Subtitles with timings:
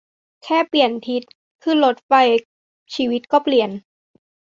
[0.43, 1.23] แค่เปลี่ยนทิศ
[1.63, 2.11] ขึ้นรถไฟ
[2.95, 3.69] ชีวิตก็เปลี่ยน